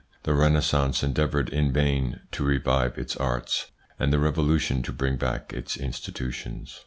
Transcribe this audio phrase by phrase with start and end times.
[0.23, 3.69] The Renaissance endeavoured in vain to revive its arts,
[3.99, 6.79] and the Revolution to bring back its institutions.